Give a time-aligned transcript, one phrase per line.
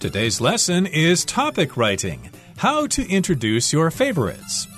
[0.00, 4.68] Today's lesson is topic writing how to introduce your favorites.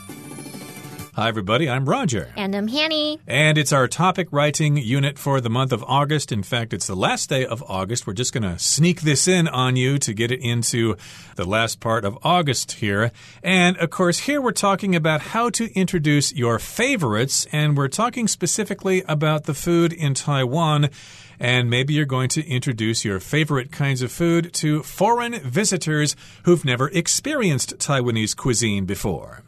[1.15, 1.69] Hi, everybody.
[1.69, 2.33] I'm Roger.
[2.39, 3.21] And I'm Hanny.
[3.27, 6.33] And it's our topic writing unit for the month of August.
[6.33, 8.07] In fact, it's the last day of August.
[8.07, 10.97] We're just going to sneak this in on you to get it into
[11.37, 13.13] the last part of August here.
[13.43, 17.47] And of course, here we're talking about how to introduce your favorites.
[17.53, 20.89] And we're talking specifically about the food in Taiwan
[21.41, 26.15] and maybe you're going to introduce your favorite kinds of food to foreign visitors
[26.45, 29.43] who've never experienced Taiwanese cuisine before.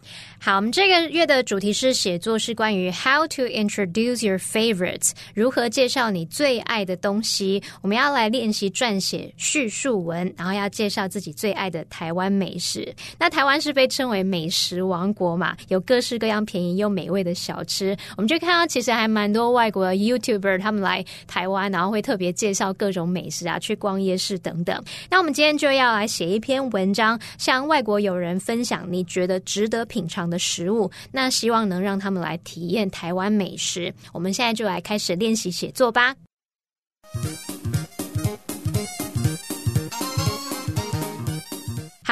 [0.45, 7.63] 好，我们这个月的主题是写作，是关于 how to introduce your favorites，如何介绍你最爱的东西。
[7.81, 12.93] 我们要来练习撰写叙述文，然后要介绍自己最爱的台湾美食。
[13.21, 17.97] 那台湾是被称为美食王国嘛，有各式各样便宜又美味的小吃。
[18.17, 24.83] 我们就看到其实还蛮多外国的 YouTuber 他们来台湾，然后会特别介绍各种美食啊，去逛夜市等等。
[25.09, 30.32] 那我们今天就要来写一篇文章，向外国友人分享你觉得值得品尝。
[30.33, 33.95] 的食物，那希望能让他们来体验台湾美食。
[34.13, 36.17] 我们现在就来开始练习写作吧。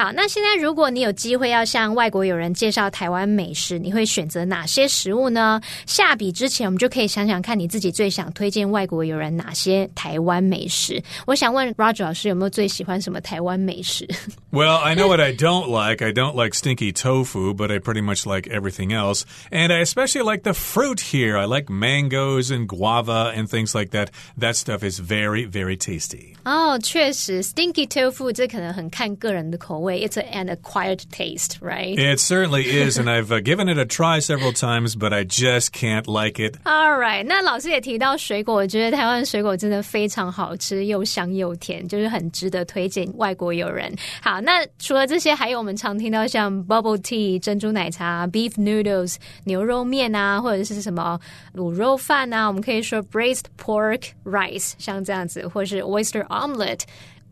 [0.01, 5.61] 好，那现在如果你有机会要向外国友人介绍台湾美食，你会选择哪些食物呢？
[5.85, 10.99] 下笔之前，我们就可以想想看你自己最想推荐外国友人哪些台湾美食。
[11.27, 14.07] 我想问 Roger 老师有没有最喜欢什么台湾美食
[14.49, 16.03] ？Well, I know what I don't like.
[16.03, 19.21] I don't like stinky tofu, but I pretty much like everything else.
[19.51, 21.37] And I especially like the fruit here.
[21.37, 24.07] I like mangoes and guava and things like that.
[24.39, 26.33] That stuff is very, very tasty.
[26.43, 29.90] 哦，确实，stinky tofu 这可能很看个人的口味。
[29.90, 31.98] it's an acquired taste, right?
[31.98, 35.72] It certainly is, and I've uh, given it a try several times, but I just
[35.72, 36.56] can't like it.
[36.64, 43.92] All right，那老师也提到水果，我觉得台湾水果真的非常好吃，又香又甜，就是很值得推荐外国友人。
[44.22, 51.18] 好，那除了这些，还有我们常听到像 bubble tea 珍珠奶茶、beef noodles 牛肉面啊，或者是什么
[51.54, 56.82] 卤肉饭啊，我们可以说 braised pork rice，像这样子，或是 oyster omelette。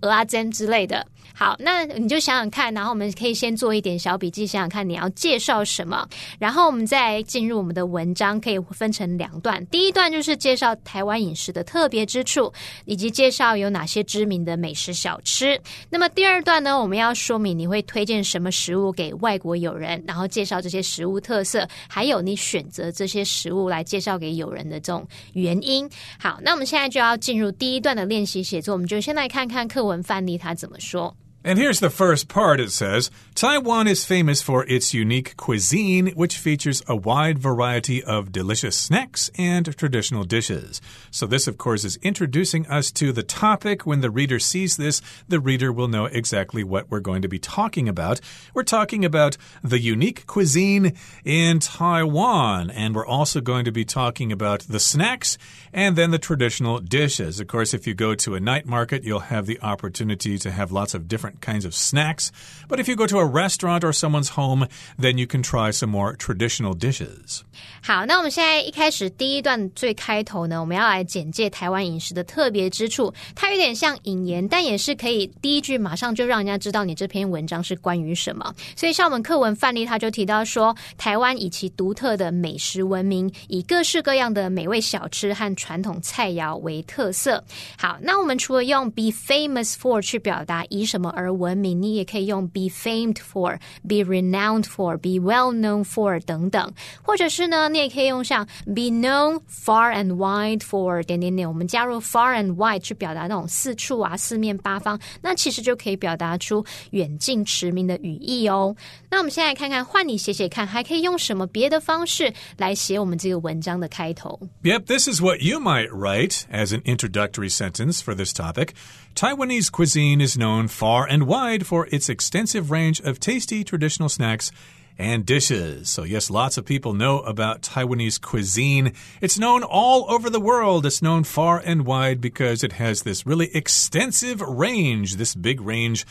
[0.00, 1.06] 鹅啊煎之类的。
[1.39, 6.05] 好，那你就想想看，然后我们可以先做一点小笔记，想想看你要介绍什么，
[6.37, 9.65] 然后我们再进入我们的文章，可以分成两段。
[9.67, 12.51] 第一段就是介绍台湾饮食的特别之处，
[12.83, 15.57] 以及介绍有哪些知名的美食小吃。
[15.89, 25.89] 那么第二段呢，我们要说明你会推荐什么食物给外国友人，然后介绍这些食物特色，还有你选择这些食物来介绍给友人的这种原因。
[26.19, 29.79] 好，那我们现在就要进入第一段的练习写作，我们就先来看看课。
[29.79, 31.15] 文范例他怎么说。
[31.41, 36.83] And here's the first part it says Taiwan is famous for its unique cuisine, which features
[36.85, 40.81] a wide variety of delicious snacks and traditional dishes.
[41.11, 43.85] So, this, of course, is introducing us to the topic.
[43.85, 47.39] When the reader sees this, the reader will know exactly what we're going to be
[47.39, 48.19] talking about.
[48.53, 50.91] We're talking about the unique cuisine
[51.23, 55.37] in Taiwan, and we're also going to be talking about the snacks
[55.71, 57.39] and then the traditional dishes.
[57.39, 60.73] Of course, if you go to a night market, you'll have the opportunity to have
[60.73, 62.28] lots of different different kinds of snacks.
[62.68, 64.66] But if you go to a restaurant or someone's home,
[64.98, 67.42] then you can try some more traditional dishes.
[67.82, 73.12] 好，那我们现在一开始第一段最开头呢，我们要来简介台湾饮食的特别之处。
[73.34, 78.54] 它有点像引言，但也是可以第一句马上就让人家知道你这篇文章是关于什么。
[78.74, 87.44] 所以，像我们课文范例，他就提到说，台湾以其独特的美食闻名，以各式各样的美味小吃和传统菜肴为特色。
[87.76, 96.72] 好，那我们除了用 be famous for 去表达以什么 而闻名，你也可以用 be famed for、be renowned for、be well known for 等等，
[97.02, 108.74] 或者是呢，你也可以用像 be known far and wide for 点点点，我们加入 far and wide 去表达那种四处啊、四面八方，那其实就可以表达出远近驰名的语义哦。
[109.10, 114.38] 那我们现在看看，换你写写看，还可以用什么别的方式来写我们这个文章的开头？
[114.62, 118.70] Yep, this is what you might write as an introductory sentence for this topic.
[119.19, 124.49] Taiwanese cuisine is known far and wide for its extensive range of tasty traditional snacks
[124.97, 125.89] and dishes.
[125.89, 128.93] So, yes, lots of people know about Taiwanese cuisine.
[129.19, 130.85] It's known all over the world.
[130.85, 136.05] It's known far and wide because it has this really extensive range, this big range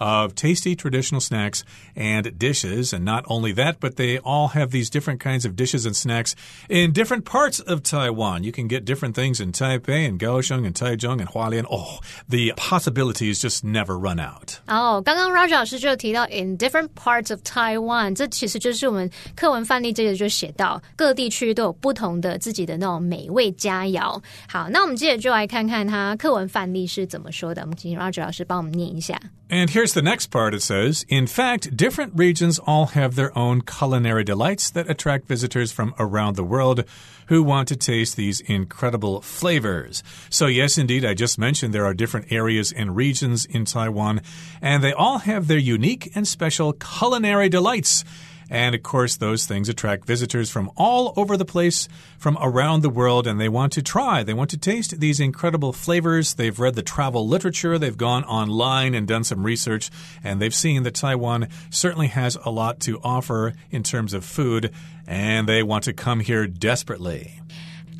[0.00, 1.64] of tasty traditional snacks
[1.96, 2.92] and dishes.
[2.92, 6.36] And not only that, but they all have these different kinds of dishes and snacks
[6.68, 8.44] in different parts of Taiwan.
[8.44, 11.64] You can get different things in Taipei and Kaohsiung and Taichung and Hualien.
[11.68, 11.98] Oh,
[12.28, 14.60] the possibilities just never run out.
[14.68, 24.22] 哦，刚刚 Roger 老师就提到 in different parts of Taiwan，这 其实就是我们课文范例这个就写到各地区都有不同的自己的那种美味佳肴。
[24.48, 27.62] 好，那我们接着就来看看它课文范例是怎么说的。
[27.62, 29.20] 我们请 Roger 老师帮我们念一下。
[29.50, 30.53] And here's the next part.
[30.53, 35.73] It says, In fact, different regions all have their own culinary delights that attract visitors
[35.73, 36.85] from around the world
[37.27, 40.01] who want to taste these incredible flavors.
[40.29, 44.21] So, yes, indeed, I just mentioned there are different areas and regions in Taiwan,
[44.61, 48.05] and they all have their unique and special culinary delights.
[48.53, 51.89] And of course, those things attract visitors from all over the place,
[52.19, 55.73] from around the world, and they want to try, they want to taste these incredible
[55.73, 56.35] flavors.
[56.35, 59.89] They've read the travel literature, they've gone online and done some research,
[60.23, 64.71] and they've seen that Taiwan certainly has a lot to offer in terms of food,
[65.07, 67.41] and they want to come here desperately.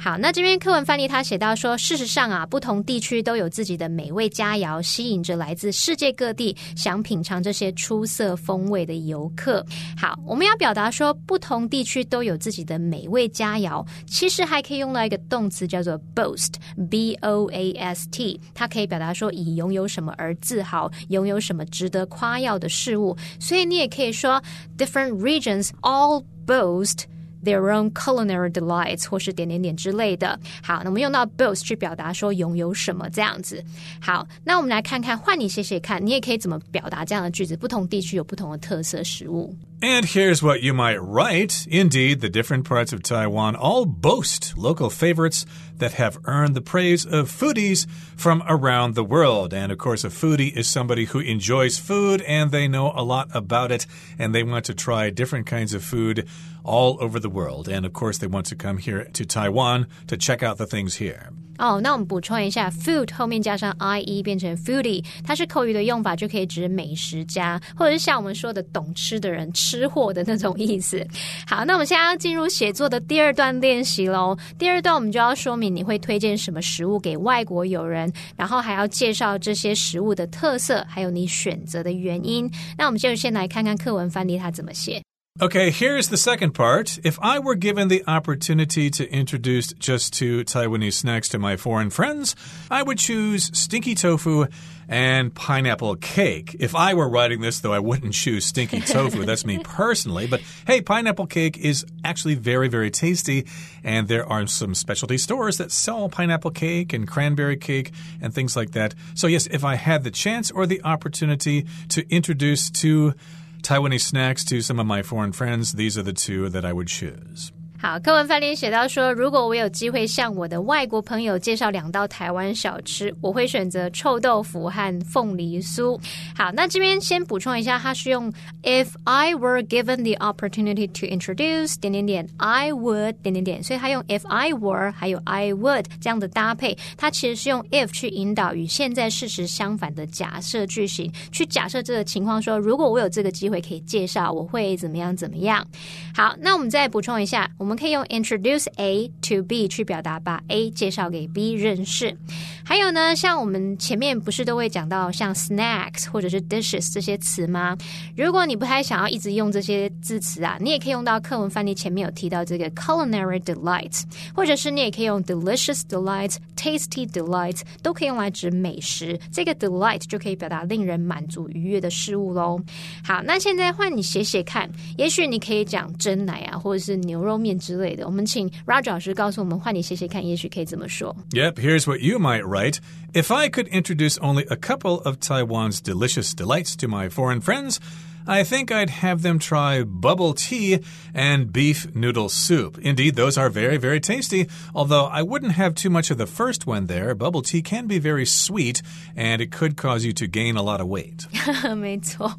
[0.03, 9.65] 好，那这边课文翻译他写到说，事实上啊，不同地区都有自己的美味佳肴，吸引着来自世界各地想品尝这些出色风味的游客。
[9.95, 23.15] 好，我们要表达说，不同地区都有自己的美味佳肴，其实还可以用到一个动词叫做 boast，b o a s t，它可以表达说以拥有什么而自豪，拥有什么值得夸耀的事物。
[23.39, 24.44] 所以你也可以说
[24.77, 27.05] ，different regions all boast。
[27.43, 30.39] Their own culinary delights 或是点点点之类的。
[30.63, 33.63] 好，那我们用到 both 去表达说拥有什么这样子。
[34.01, 37.55] 好，那我们来看看，换你写写看，你也可以怎么表达这样的句子？
[37.55, 39.55] 不同地区有不同的特色食物。
[39.83, 41.68] And here's what you might write.
[41.69, 45.45] Indeed, the different parts of Taiwan all boast local favorites
[45.80, 47.85] that have earned the praise of foodies
[48.15, 49.53] from around the world.
[49.53, 53.27] And of course, a foodie is somebody who enjoys food and they know a lot
[53.35, 53.85] about it
[54.18, 56.29] and they want to try different kinds of food
[56.63, 57.68] all over the world.
[57.68, 60.95] And of course, they want to come here to Taiwan to check out the things
[60.95, 61.31] here.
[61.59, 71.05] 哦，那我们补充一下，food 后面加上 i e 变成 foodie，它是口语的用法，就可以指美食家，或者是像我们说的懂吃的人、吃货的那种意思。
[71.47, 74.38] 好，那我们现在要进入写作的第二段练习喽。
[74.57, 82.50] 第二段我们就要说明你会推荐什么食物给外国友人，然后还要介绍这些食物的特色，还有你选择的原因。
[82.77, 85.01] 那我们就先来看看课文翻译它怎么写。
[85.41, 87.00] Okay, here's the second part.
[87.03, 91.89] If I were given the opportunity to introduce just two Taiwanese snacks to my foreign
[91.89, 92.35] friends,
[92.69, 94.45] I would choose stinky tofu
[94.88, 96.56] and pineapple cake.
[96.59, 99.25] If I were writing this, though, I wouldn't choose stinky tofu.
[99.25, 100.27] That's me personally.
[100.27, 103.47] But hey, pineapple cake is actually very, very tasty.
[103.83, 107.91] And there are some specialty stores that sell pineapple cake and cranberry cake
[108.21, 108.94] and things like that.
[109.15, 113.15] So, yes, if I had the chance or the opportunity to introduce two
[113.63, 116.89] Taiwanese snacks to some of my foreign friends, these are the two that I would
[116.89, 117.54] choose.
[117.85, 126.00] 好，课文范例写到说，如果我有机会向我的外国朋友介绍两道台湾小吃，我会选择臭豆腐和凤梨酥。
[126.33, 128.31] 好，那这边先补充一下，它是用
[128.62, 135.21] If I were given the opportunity to introduce 点点点，I would 点点点，所以它用 If I were 还有
[135.25, 145.68] I would 这样的搭配，它其实是用 if 去引导与现在事实相反的假设句型，去假设这个情况，说如果我有这个机会可以介绍，我会怎么样怎么样。
[146.15, 147.72] 好，那我们再补充一下，我们。
[147.73, 152.15] 们可以用 introduce A to B 去表达把 A 介绍给 B 认识。
[152.63, 157.75] 还有呢，像我们前面不是都会讲到像 snacks 或者是 dishes 这些词吗？
[158.15, 164.03] 如果你不太想要一直用这些字词啊，你也可以用到课文翻译前面有提到这个 culinary delights，
[164.35, 169.19] 或者是你也可以用 delicious delights、tasty delights，都可以用来指美食。
[169.31, 172.61] 这个 delight 就可以表达令人满足愉悦的事物喽。
[173.03, 177.53] 好，那现在换你写写看，也许你可以讲真奶啊，或者是牛肉面。
[177.62, 178.06] 之类的。
[178.06, 181.14] 我们请 Roger 老师告诉我们，换你写写看，也许可以怎么说。
[181.30, 182.78] Yep, here's what you might write.
[183.12, 187.78] If I could introduce only a couple of Taiwan's delicious delights to my foreign friends,
[188.25, 190.80] I think I'd have them try bubble tea
[191.13, 192.77] and beef noodle soup.
[192.82, 196.65] Indeed, those are very, very tasty, although I wouldn't have too much of the first
[196.65, 197.13] one there.
[197.15, 198.82] Bubble tea can be very sweet
[199.15, 201.27] and it could cause you to gain a lot of weight.
[201.75, 202.34] 没错，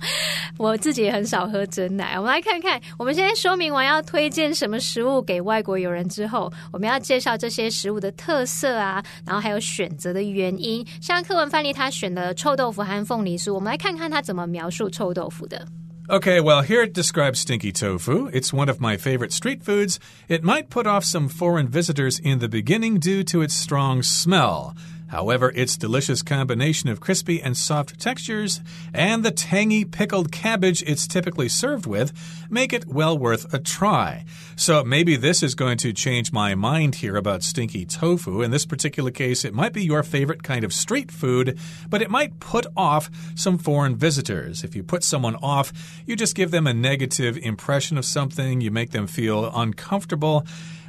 [0.56, 2.14] 我自己也很少喝珍奶。
[2.18, 10.84] 我们来看看，我们现在说明完要推荐什么食物给外国友人之后，我们要介绍这些食物的特色啊，然后还有选择的原因。
[11.00, 15.66] 像课文范例，他选的臭豆腐和凤梨酥，我们来看看他怎么描述臭豆腐的。
[16.10, 18.28] Okay, well, here it describes stinky tofu.
[18.30, 19.98] It's one of my favorite street foods.
[20.28, 24.76] It might put off some foreign visitors in the beginning due to its strong smell.
[25.14, 28.60] However, its delicious combination of crispy and soft textures
[28.92, 32.12] and the tangy pickled cabbage it's typically served with
[32.50, 34.24] make it well worth a try.
[34.56, 38.42] So maybe this is going to change my mind here about stinky tofu.
[38.42, 42.10] In this particular case, it might be your favorite kind of street food, but it
[42.10, 44.64] might put off some foreign visitors.
[44.64, 45.72] If you put someone off,
[46.06, 50.44] you just give them a negative impression of something, you make them feel uncomfortable.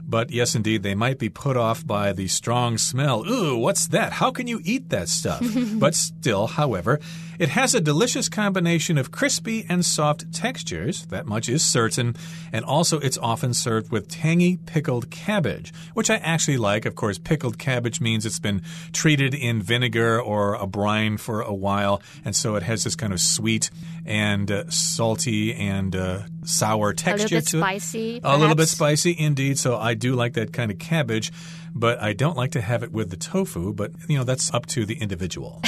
[0.08, 3.28] But yes, indeed, they might be put off by the strong smell.
[3.28, 4.14] Ooh, what's that?
[4.14, 5.44] How can you eat that stuff?
[5.80, 7.00] but still, however,
[7.40, 12.16] it has a delicious combination of crispy and soft textures, that much is certain,
[12.52, 16.86] and also it's often served with tangy pickled cabbage, which I actually like.
[16.86, 18.62] Of course, pickled cabbage means it's been
[18.94, 23.14] treated in vinegar or a brine for a while, and so it has this kind
[23.14, 23.70] of sweet
[24.06, 27.54] and uh, salty and uh, sour texture to it.
[27.54, 28.22] A little bit spicy, it.
[28.24, 29.58] A little bit spicy, indeed.
[29.58, 31.32] So I do like that kind of cabbage
[31.75, 33.73] but I don't like to have it with the tofu.
[33.75, 35.61] But you know, that's up to the individual.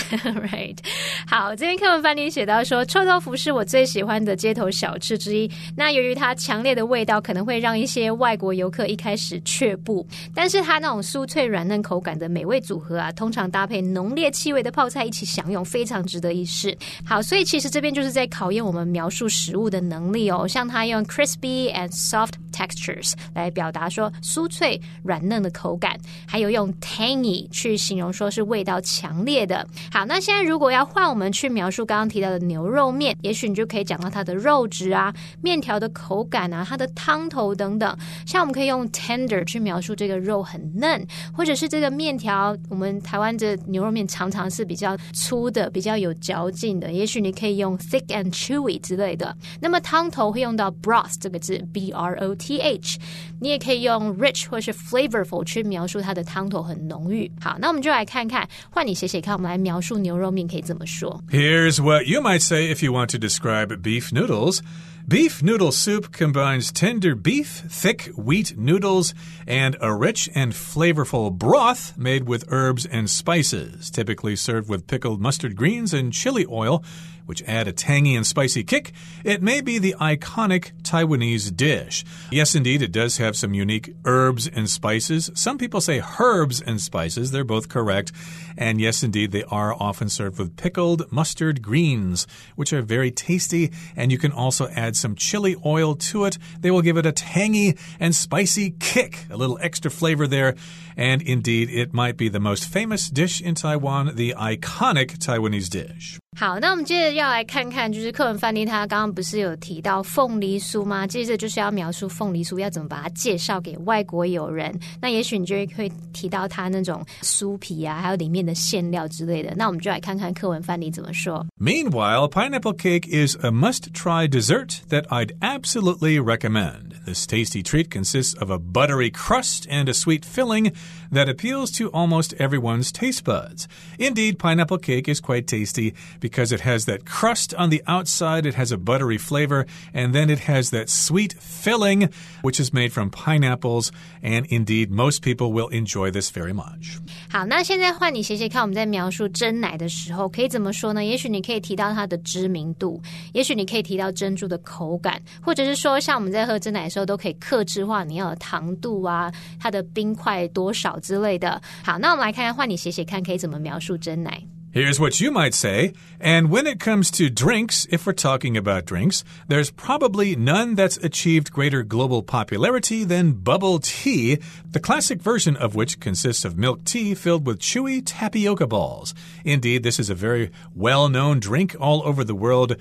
[0.51, 0.79] right.
[1.27, 5.51] 好，这篇课文范例写到说，臭豆腐是我最喜欢的街头小吃之一。
[5.77, 10.07] 那由于它强烈的味道，可能会让一些外国游客一开始却步。
[10.35, 16.77] 但是它那种酥脆软嫩口感的美味组合啊，通常搭配浓烈气味的泡菜一起享用，非常值得一试。
[17.05, 20.47] 好，所以其实这边就是在考验我们描述食物的能力哦。
[20.47, 25.93] 像它用 crispy and soft textures 来表达说酥脆软嫩的口感。
[26.28, 29.66] 还有用 tangy 去形容说是味道强烈的。
[29.92, 37.98] 好，那现在如果要换我们去描述刚刚提到的牛肉面，也许你就可以讲到它的肉质啊、面条的口感啊、它的汤头等等。
[38.26, 46.92] 像我们可以用 tender 去描述这个肉很嫩，或者是这个面条，我们台湾的牛肉面常常是比较粗的、比较有嚼劲的。
[46.92, 49.36] 也许你可以用 thick and chewy 之类的。
[49.62, 53.00] 那么汤头会用到 broth 这个字，b r o t h。
[53.40, 57.31] 你也可以用 rich 或是 flavorful 去描述它的汤头很浓郁。
[57.41, 61.23] 好，那我们就来看看，换你写写看，我们来描述牛肉面可以怎么说。
[61.31, 64.61] Here's what you might say if you want to describe beef noodles.
[65.10, 69.14] Beef noodle soup combines tender beef, thick wheat noodles,
[69.48, 75.22] and a rich and flavorful broth made with herbs and spices, typically served with pickled
[75.22, 76.84] mustard greens and chili oil
[77.28, 82.04] which add a tangy and spicy kick, it may be the iconic Taiwanese dish.
[82.32, 85.30] Yes, indeed, it does have some unique herbs and spices.
[85.36, 87.32] Some people say herbs and spices.
[87.32, 88.14] They're both correct.
[88.58, 93.72] And yes, indeed, they are often served with pickled mustard greens, which are very tasty.
[93.96, 96.38] And you can also add some chili oil to it.
[96.60, 100.56] They will give it a tangy and spicy kick, a little extra flavor there.
[100.96, 106.20] And indeed, it might be the most famous dish in Taiwan, the iconic Taiwanese dish.
[106.39, 111.07] 好，那我们接着要来看看，就是课文范例，他刚刚不是有提到凤梨酥吗？
[111.07, 114.79] 接着就是要描述凤梨酥要怎么把它介绍给外国友人。
[115.01, 119.53] 那也许你就会提到它那种酥皮啊，还有里面的馅料之类的。
[119.57, 121.47] 那我们就来看看课文范例怎么说。
[121.61, 126.95] Meanwhile, pineapple cake is a must-try dessert that I'd absolutely recommend.
[127.05, 130.73] This tasty treat consists of a buttery crust and a sweet filling
[131.11, 133.69] that appeals to almost everyone's taste buds.
[133.99, 138.56] Indeed, pineapple cake is quite tasty because it has that crust on the outside, it
[138.56, 142.10] has a buttery flavor, and then it has that sweet filling,
[142.42, 143.92] which is made from pineapples.
[144.22, 147.00] And indeed, most people will enjoy this very much.
[147.30, 151.04] 好，那现在换你写写看，我们在描述珍奶的时候可以怎么说呢？
[151.04, 153.02] 也许你可以提到它的知名度，
[153.34, 161.62] 也许你可以提到珍珠的口感，或者是说像我们在喝珍奶的时候都可以克制化你要的糖度啊，它的冰块多少之类的。
[161.84, 164.42] 好，那我们来看看换你写写看，可以怎么描述珍奶。
[164.72, 165.94] Here's what you might say.
[166.20, 170.98] And when it comes to drinks, if we're talking about drinks, there's probably none that's
[170.98, 176.84] achieved greater global popularity than bubble tea, the classic version of which consists of milk
[176.84, 179.16] tea filled with chewy tapioca balls.
[179.46, 182.76] Indeed, this is a very well known drink all over the world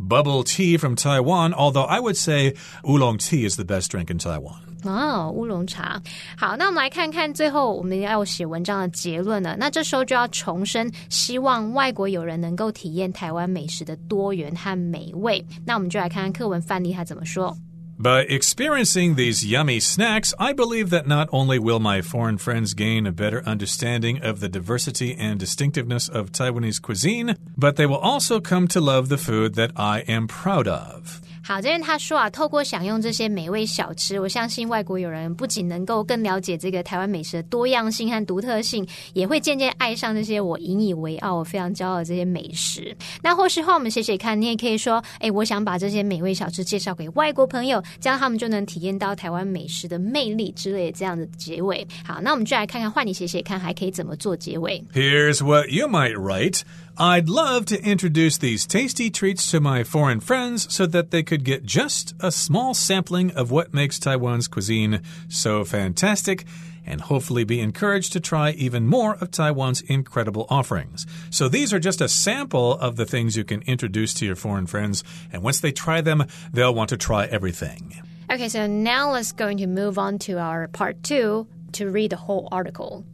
[0.00, 4.18] bubble tea from Taiwan, although I would say oolong tea is the best drink in
[4.18, 4.56] Taiwan.
[4.82, 6.00] 哦，乌龙茶。
[6.38, 9.54] 好，那我们来看看最后我们要写文章的结论了。
[9.58, 15.44] 那这时候就要重申，希望外国友人能够体验台湾美食的多元和美味。
[15.66, 17.54] 那我们就来看看课文范例他怎么说。
[18.00, 23.12] By experiencing these yummy snacks, I believe that not only will my foreign friends gain a
[23.12, 28.68] better understanding of the diversity and distinctiveness of Taiwanese cuisine, but they will also come
[28.68, 31.20] to love the food that I am proud of.
[31.42, 42.94] 好，这边他说啊，透过享用这些美味小吃，我相信外国友人不仅能够更了解这个台湾美食的多样性和独特性，也会渐渐爱上这些我引以为傲、我非常骄傲的这些美食。
[43.22, 51.86] 那或是话我们写写看，你也可以说，哎，我想把这些美味小吃介绍给外国朋友，这样他们就能体验到台湾美食的魅力之类的这样的结尾。
[52.04, 54.84] 好，那我们就来看看，换你写写看，还可以怎么做结尾。
[54.92, 56.60] Here's what you might write.
[57.02, 61.44] I'd love to introduce these tasty treats to my foreign friends so that they could
[61.44, 66.44] get just a small sampling of what makes Taiwan's cuisine so fantastic
[66.84, 71.06] and hopefully be encouraged to try even more of Taiwan's incredible offerings.
[71.30, 74.66] So these are just a sample of the things you can introduce to your foreign
[74.66, 75.02] friends,
[75.32, 77.94] and once they try them, they'll want to try everything.
[78.30, 82.16] Okay, so now let's going to move on to our part two to read the
[82.16, 83.06] whole article.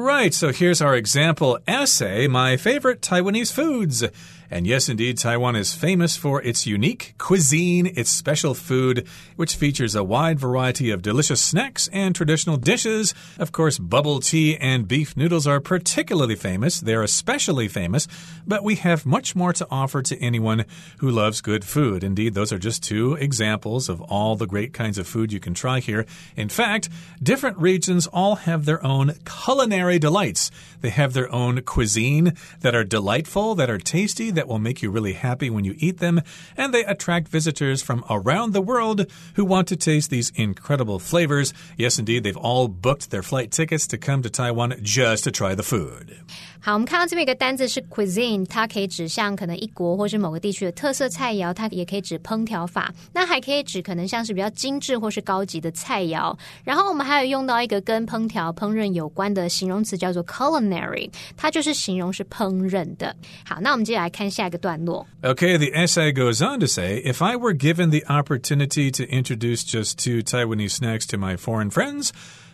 [0.00, 4.02] Right, so here's our example essay My Favorite Taiwanese Foods.
[4.50, 9.94] And yes, indeed, Taiwan is famous for its unique cuisine, its special food, which features
[9.94, 13.14] a wide variety of delicious snacks and traditional dishes.
[13.38, 16.80] Of course, bubble tea and beef noodles are particularly famous.
[16.80, 18.08] They're especially famous,
[18.46, 20.64] but we have much more to offer to anyone
[20.98, 22.02] who loves good food.
[22.02, 25.54] Indeed, those are just two examples of all the great kinds of food you can
[25.54, 26.06] try here.
[26.36, 26.88] In fact,
[27.22, 30.50] different regions all have their own culinary delights.
[30.80, 34.90] They have their own cuisine that are delightful, that are tasty, that will make you
[34.90, 36.22] really happy when you eat them,
[36.56, 41.52] and they attract visitors from around the world who want to taste these incredible flavors.
[41.76, 45.54] Yes, indeed, they've all booked their flight tickets to come to Taiwan just to try
[45.54, 46.18] the food.
[46.59, 56.35] 好，我们看到这边一个单字是 cuisine，它可以指向可能一国或是某个地区的特色菜肴，它也可以指烹调法，那还可以指可能像是比较精致或是高级的菜肴。
[56.63, 63.15] 然后我们还有用到一个跟烹调、烹饪有关的形容词，叫做 culinary，它就是形容是烹饪的。
[63.45, 65.05] 好，那我们接下来看下一个段落。
[65.21, 69.97] Okay, the essay goes on to say if I were given the opportunity to introduce just
[69.97, 72.09] two Taiwanese snacks to my foreign friends,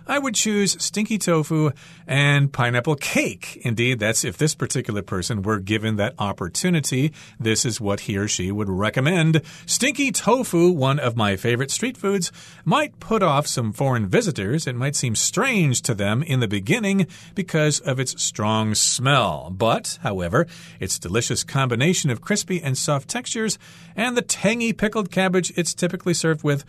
[0.07, 1.73] I would choose stinky tofu
[2.07, 3.61] and pineapple cake.
[3.63, 8.29] Indeed, that's if this particular person were given that opportunity, this is what he or
[8.29, 9.43] she would recommend.
[9.67, 12.31] Stinky tofu, one of my favorite street foods,
[12.65, 14.67] might put off some foreign visitors.
[14.67, 19.51] It might seem strange to them in the beginning because of its strong smell.
[19.51, 20.47] But, however,
[20.79, 23.59] its delicious combination of crispy and soft textures
[23.97, 26.65] and the tangy pickled cabbage it's typically served with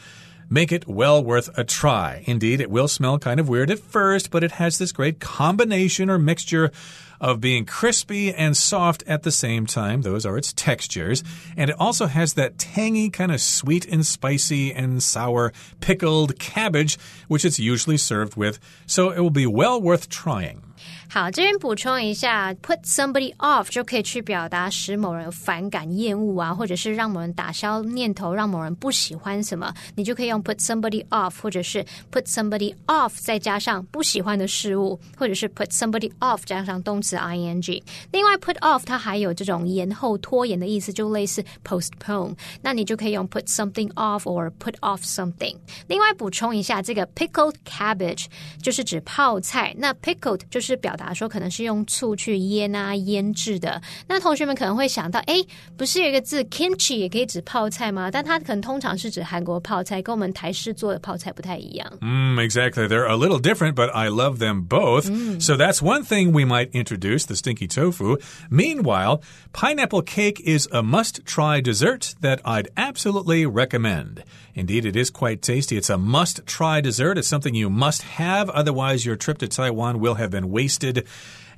[0.50, 2.24] make it well worth a try.
[2.26, 6.10] Indeed, it will smell kind of weird at first, but it has this great combination
[6.10, 6.72] or mixture
[7.20, 10.02] of being crispy and soft at the same time.
[10.02, 11.24] Those are its textures.
[11.56, 16.98] And it also has that tangy, kind of sweet and spicy and sour pickled cabbage,
[17.28, 18.60] which it's usually served with.
[18.86, 20.67] So it will be well worth trying.
[21.10, 37.16] 好，这边补充一下，put somebody off 就可以去表达使某人反感、厌恶啊，或者是让某人打消念头，让某人不喜欢什么，你就可以用 put somebody off，或者是 put somebody off 再加上不喜欢的事物，或者是 put somebody off 加上动词
[37.16, 37.82] ing。
[38.12, 45.56] 另外，put off 它还有这种延后、拖延的意思，就类似 postpone，那你就可以用 put something off or put off something。
[45.88, 48.26] 另外补充一下，这个 pickled cabbage
[48.62, 53.81] 就是指泡菜，那 pickled 就是表达说可能是用醋去腌啊腌制的。
[54.07, 55.35] 那同学们可能会想到，哎，
[55.77, 58.11] 不是有一个字 kimchi 也可以指泡菜吗？
[58.11, 61.93] 但它可能通常是指韩国泡菜，跟我们台式做的泡菜不太一样。
[62.01, 62.89] Mm, exactly.
[62.89, 65.09] They're a little different, but I love them both.
[65.11, 65.41] Mm.
[65.41, 68.19] So that's one thing we might introduce the stinky tofu.
[68.51, 74.25] Meanwhile, pineapple cake is a must try dessert that I'd absolutely recommend.
[74.55, 75.79] Indeed, it is quite tasty.
[75.79, 77.17] It's a must try dessert.
[77.17, 81.06] It's something you must have, otherwise, your trip to Taiwan will have been wasted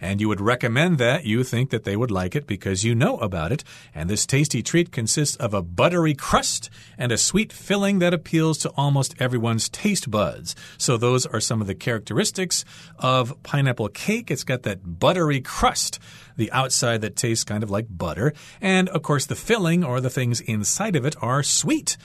[0.01, 1.25] and you would recommend that.
[1.25, 3.63] You think that they would like it because you know about it.
[3.93, 8.57] And this tasty treat consists of a buttery crust and a sweet filling that appeals
[8.59, 10.55] to almost everyone's taste buds.
[10.77, 12.65] So, those are some of the characteristics
[12.97, 14.31] of pineapple cake.
[14.31, 15.99] It's got that buttery crust,
[16.37, 18.33] the outside that tastes kind of like butter.
[18.61, 21.97] And of course, the filling or the things inside of it are sweet.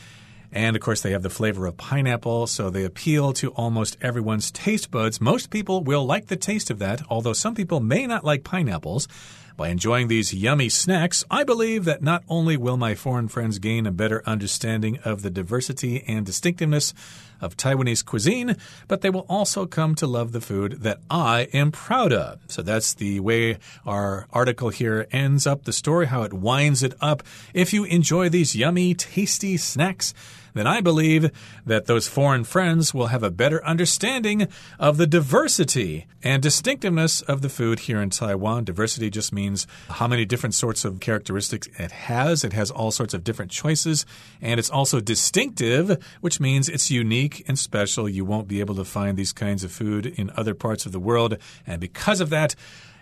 [0.55, 4.53] And of course, they have the flavor of pineapple, so they appeal to almost everyone's
[4.53, 5.21] taste buds.
[5.21, 9.09] Most people will like the taste of that, although some people may not like pineapples.
[9.57, 13.87] By enjoying these yummy snacks, I believe that not only will my foreign friends gain
[13.87, 16.95] a better understanding of the diversity and distinctiveness
[17.41, 18.57] of Taiwanese cuisine,
[18.89, 22.41] but they will also come to love the food that I am proud of.
[22.47, 26.95] So that's the way our article here ends up the story, how it winds it
[27.01, 27.23] up.
[27.53, 30.15] If you enjoy these yummy, tasty snacks,
[30.55, 31.31] then I believe
[31.67, 37.43] that those foreign friends will have a better understanding of the diversity and distinctiveness of
[37.43, 38.65] the food here in Taiwan.
[38.65, 42.45] Diversity just means how many different sorts of characteristics it has.
[42.45, 44.07] It has all sorts of different choices,
[44.41, 48.09] and it's also distinctive, which means it's unique and special.
[48.09, 51.01] You won't be able to find these kinds of food in other parts of the
[51.01, 51.37] world,
[51.67, 52.55] and because of that,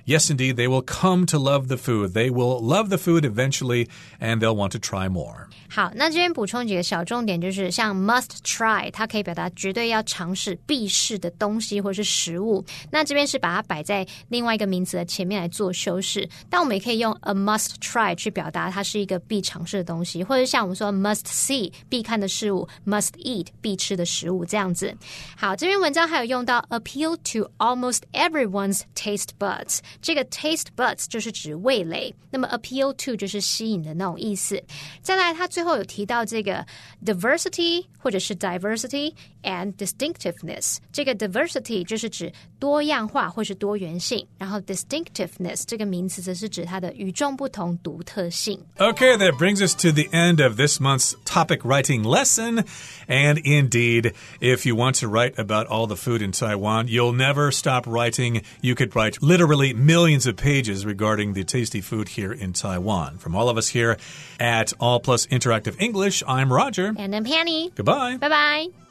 [0.06, 2.14] Yes, indeed, they will come to love the food.
[2.14, 3.90] They will love the food eventually,
[4.22, 5.50] and they'll want to try more.
[5.68, 12.64] 好，那这边补充几个小重点，就是像 must try，它可以表达绝对要尝试、必试的东西或是食物。
[12.90, 24.96] 那这边是把它摆在另外一个名词的前面来做修饰，但我们也可以用 a must try 去表达它是一个必尝试的东西，或者像我们说 must see 必看的事物，must eat 必吃的食物这样子。
[25.36, 29.80] 好，这篇文章还有用到 appeal to almost everyone's taste buds。
[30.02, 34.62] 这个 taste buds 就是指味蕾，那么 appeal to 就是吸引的那种意思。
[35.02, 36.66] 再来，它最后有提到这个
[37.06, 39.14] diversity 或者是 diversity
[39.44, 40.78] and distinctiveness。
[40.92, 48.60] 这个 diversity 就是指多样化或是多元性，然后 distinctiveness 这个名词则是指它的与众不同、独特性。
[48.78, 52.66] Okay, that brings us to the end of this month's topic writing lesson.
[53.08, 57.52] And indeed, if you want to write about all the food in Taiwan, you'll never
[57.52, 58.42] stop writing.
[58.62, 63.19] You could write literally millions of pages regarding the tasty food here in Taiwan.
[63.19, 63.99] From all of us here
[64.41, 66.95] at All Plus Interactive English, I'm Roger.
[66.97, 67.71] And I'm Penny.
[67.75, 68.17] Goodbye.
[68.17, 68.82] Bye bye.